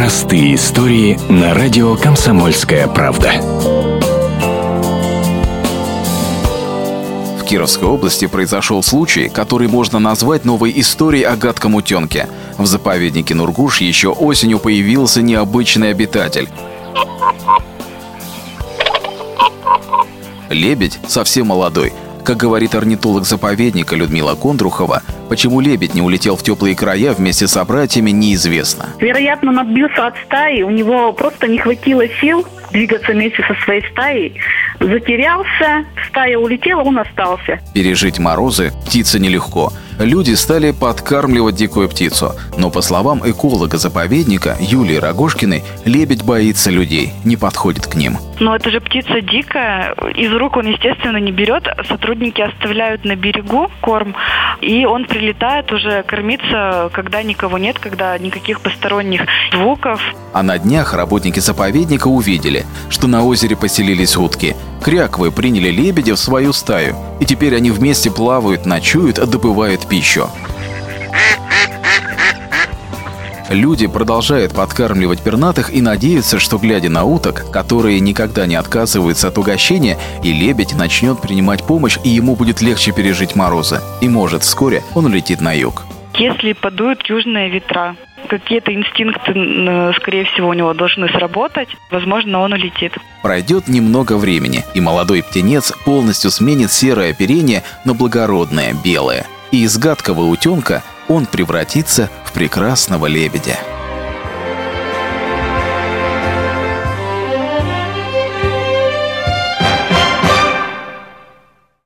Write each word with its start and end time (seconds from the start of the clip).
Простые 0.00 0.54
истории 0.54 1.18
на 1.30 1.52
радио 1.52 1.94
«Комсомольская 1.94 2.88
правда». 2.88 3.32
В 7.38 7.44
Кировской 7.44 7.86
области 7.86 8.26
произошел 8.26 8.82
случай, 8.82 9.28
который 9.28 9.68
можно 9.68 9.98
назвать 9.98 10.46
новой 10.46 10.72
историей 10.80 11.24
о 11.24 11.36
гадком 11.36 11.74
утенке. 11.74 12.30
В 12.56 12.64
заповеднике 12.64 13.34
Нургуш 13.34 13.82
еще 13.82 14.08
осенью 14.08 14.58
появился 14.58 15.20
необычный 15.20 15.90
обитатель. 15.90 16.48
Лебедь 20.48 20.98
совсем 21.08 21.48
молодой. 21.48 21.92
Как 22.24 22.36
говорит 22.36 22.74
орнитолог 22.74 23.24
заповедника 23.24 23.96
Людмила 23.96 24.34
Кондрухова, 24.34 25.02
почему 25.28 25.60
лебедь 25.60 25.94
не 25.94 26.02
улетел 26.02 26.36
в 26.36 26.42
теплые 26.42 26.76
края 26.76 27.12
вместе 27.12 27.46
с 27.46 27.52
собратьями, 27.52 28.10
неизвестно. 28.10 28.90
Вероятно, 28.98 29.50
он 29.50 29.58
отбился 29.58 30.06
от 30.06 30.14
стаи, 30.26 30.62
у 30.62 30.70
него 30.70 31.12
просто 31.12 31.48
не 31.48 31.58
хватило 31.58 32.04
сил 32.20 32.46
двигаться 32.72 33.12
вместе 33.12 33.42
со 33.42 33.54
своей 33.64 33.82
стаей. 33.90 34.40
Затерялся, 34.78 35.84
стая 36.08 36.38
улетела, 36.38 36.82
он 36.82 36.98
остался. 36.98 37.58
Пережить 37.74 38.18
морозы 38.18 38.72
птице 38.86 39.18
нелегко. 39.18 39.72
Люди 40.00 40.32
стали 40.32 40.70
подкармливать 40.70 41.56
дикую 41.56 41.86
птицу. 41.86 42.34
Но 42.56 42.70
по 42.70 42.80
словам 42.80 43.20
эколога 43.22 43.76
заповедника 43.76 44.56
Юлии 44.58 44.96
Рогошкиной, 44.96 45.62
лебедь 45.84 46.24
боится 46.24 46.70
людей, 46.70 47.12
не 47.26 47.36
подходит 47.36 47.86
к 47.86 47.96
ним. 47.96 48.16
Но 48.40 48.56
это 48.56 48.70
же 48.70 48.80
птица 48.80 49.20
дикая, 49.20 49.94
из 50.14 50.32
рук 50.32 50.56
он, 50.56 50.68
естественно, 50.68 51.18
не 51.18 51.32
берет. 51.32 51.64
Сотрудники 51.86 52.40
оставляют 52.40 53.04
на 53.04 53.14
берегу 53.14 53.70
корм, 53.82 54.14
и 54.62 54.86
он 54.86 55.04
прилетает 55.04 55.70
уже 55.70 56.02
кормиться, 56.04 56.88
когда 56.94 57.22
никого 57.22 57.58
нет, 57.58 57.78
когда 57.78 58.16
никаких 58.16 58.62
посторонних 58.62 59.26
звуков. 59.52 60.00
А 60.32 60.42
на 60.42 60.58
днях 60.58 60.94
работники 60.94 61.40
заповедника 61.40 62.08
увидели, 62.08 62.64
что 62.88 63.06
на 63.06 63.22
озере 63.22 63.54
поселились 63.54 64.16
утки. 64.16 64.56
Кряквы 64.82 65.30
приняли 65.30 65.68
лебедя 65.68 66.14
в 66.14 66.18
свою 66.18 66.52
стаю, 66.52 66.96
и 67.20 67.26
теперь 67.26 67.54
они 67.54 67.70
вместе 67.70 68.10
плавают, 68.10 68.64
ночуют, 68.64 69.16
добывают 69.16 69.86
пищу. 69.86 70.28
Люди 73.50 73.88
продолжают 73.88 74.54
подкармливать 74.54 75.22
пернатых 75.22 75.74
и 75.74 75.80
надеются, 75.80 76.38
что, 76.38 76.56
глядя 76.56 76.88
на 76.88 77.04
уток, 77.04 77.50
которые 77.50 77.98
никогда 77.98 78.46
не 78.46 78.54
отказываются 78.54 79.28
от 79.28 79.38
угощения, 79.38 79.98
и 80.22 80.32
лебедь 80.32 80.74
начнет 80.76 81.20
принимать 81.20 81.64
помощь, 81.64 81.98
и 82.04 82.10
ему 82.10 82.36
будет 82.36 82.62
легче 82.62 82.92
пережить 82.92 83.34
морозы. 83.34 83.80
И 84.00 84.08
может 84.08 84.44
вскоре 84.44 84.84
он 84.94 85.06
улетит 85.06 85.40
на 85.40 85.52
юг. 85.52 85.84
Если 86.14 86.52
подуют 86.52 87.02
южные 87.08 87.50
ветра, 87.50 87.96
какие-то 88.28 88.72
инстинкты, 88.74 89.94
скорее 90.00 90.24
всего, 90.24 90.48
у 90.48 90.52
него 90.52 90.72
должны 90.74 91.08
сработать, 91.08 91.68
возможно, 91.90 92.40
он 92.40 92.52
улетит. 92.52 92.92
Пройдет 93.22 93.68
немного 93.68 94.16
времени, 94.16 94.64
и 94.74 94.80
молодой 94.80 95.22
птенец 95.22 95.72
полностью 95.84 96.30
сменит 96.30 96.72
серое 96.72 97.10
оперение 97.10 97.62
на 97.84 97.94
благородное 97.94 98.74
белое. 98.84 99.26
И 99.50 99.62
из 99.62 99.78
гадкого 99.78 100.22
утенка 100.22 100.82
он 101.08 101.26
превратится 101.26 102.08
в 102.24 102.32
прекрасного 102.32 103.06
лебедя. 103.06 103.58